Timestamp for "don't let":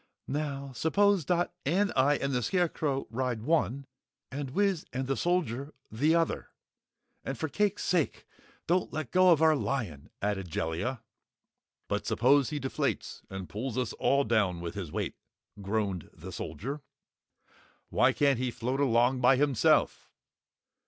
8.65-9.11